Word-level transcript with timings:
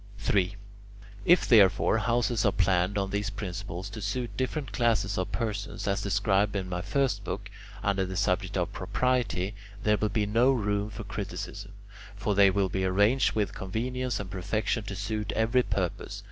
3. 0.17 0.55
If, 1.25 1.47
therefore, 1.47 1.99
houses 1.99 2.43
are 2.43 2.51
planned 2.51 2.97
on 2.97 3.11
these 3.11 3.29
principles 3.29 3.87
to 3.91 4.01
suit 4.01 4.35
different 4.35 4.71
classes 4.71 5.15
of 5.15 5.31
persons, 5.31 5.87
as 5.87 6.01
prescribed 6.01 6.55
in 6.55 6.67
my 6.67 6.81
first 6.81 7.23
book, 7.23 7.51
under 7.83 8.03
the 8.03 8.17
subject 8.17 8.57
of 8.57 8.73
Propriety, 8.73 9.53
there 9.83 9.97
will 9.97 10.09
be 10.09 10.25
no 10.25 10.51
room 10.53 10.89
for 10.89 11.03
criticism; 11.03 11.73
for 12.15 12.33
they 12.33 12.49
will 12.49 12.67
be 12.67 12.83
arranged 12.83 13.33
with 13.33 13.53
convenience 13.53 14.19
and 14.19 14.31
perfection 14.31 14.83
to 14.85 14.95
suit 14.95 15.31
every 15.33 15.61
purpose. 15.61 16.19